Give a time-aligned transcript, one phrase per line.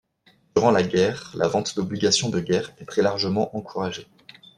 [0.55, 4.07] Durant la guerre, la vente d'obligations de guerre est très largement encouragée.